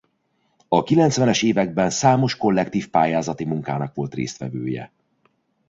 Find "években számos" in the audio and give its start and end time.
1.41-2.35